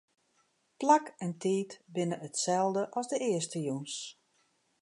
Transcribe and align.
Plak 0.83 1.05
en 1.25 1.31
tiid 1.45 1.71
binne 1.99 2.17
itselde 2.29 2.83
as 3.01 3.07
de 3.11 3.17
earste 3.29 3.59
jûns. 3.67 3.95